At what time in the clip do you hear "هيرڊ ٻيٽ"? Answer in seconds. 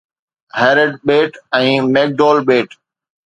0.59-1.37